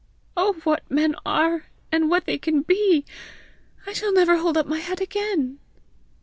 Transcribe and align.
Oh 0.35 0.53
what 0.63 0.81
men 0.89 1.13
are, 1.27 1.67
and 1.91 2.09
what 2.09 2.25
they 2.25 2.39
can 2.39 2.63
be! 2.63 3.05
I 3.85 3.93
shall 3.93 4.11
never 4.11 4.37
hold 4.37 4.57
up 4.57 4.65
my 4.65 4.79
head 4.79 4.99
again!" 4.99 5.59